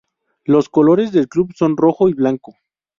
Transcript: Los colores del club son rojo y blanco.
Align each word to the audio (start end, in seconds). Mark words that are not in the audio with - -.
Los 0.45 0.67
colores 0.67 1.11
del 1.11 1.27
club 1.27 1.51
son 1.55 1.77
rojo 1.77 2.09
y 2.09 2.15
blanco. 2.15 2.55